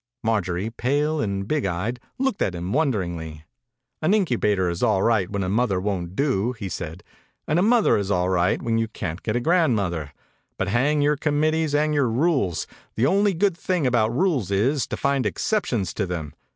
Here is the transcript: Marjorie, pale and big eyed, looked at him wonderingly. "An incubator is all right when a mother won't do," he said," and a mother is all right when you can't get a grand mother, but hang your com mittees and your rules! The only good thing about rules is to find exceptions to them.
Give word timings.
Marjorie, 0.23 0.71
pale 0.71 1.21
and 1.21 1.47
big 1.47 1.63
eyed, 1.63 1.99
looked 2.17 2.41
at 2.41 2.55
him 2.55 2.73
wonderingly. 2.73 3.45
"An 4.01 4.15
incubator 4.15 4.67
is 4.67 4.81
all 4.81 5.03
right 5.03 5.29
when 5.29 5.43
a 5.43 5.47
mother 5.47 5.79
won't 5.79 6.15
do," 6.15 6.53
he 6.53 6.69
said," 6.69 7.03
and 7.47 7.59
a 7.59 7.61
mother 7.61 7.97
is 7.97 8.09
all 8.09 8.27
right 8.27 8.59
when 8.63 8.79
you 8.79 8.87
can't 8.87 9.21
get 9.21 9.35
a 9.35 9.39
grand 9.39 9.75
mother, 9.75 10.11
but 10.57 10.69
hang 10.69 11.03
your 11.03 11.17
com 11.17 11.39
mittees 11.39 11.75
and 11.75 11.93
your 11.93 12.09
rules! 12.09 12.65
The 12.95 13.05
only 13.05 13.35
good 13.35 13.55
thing 13.55 13.85
about 13.85 14.11
rules 14.11 14.49
is 14.49 14.87
to 14.87 14.97
find 14.97 15.23
exceptions 15.23 15.93
to 15.93 16.07
them. 16.07 16.33